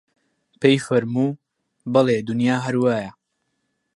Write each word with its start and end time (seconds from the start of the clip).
پێی 0.61 0.77
فەرموو: 0.85 1.39
بەڵێ 1.93 2.17
دونیا 2.27 2.57
هەر 2.65 2.75
وایە 2.83 3.11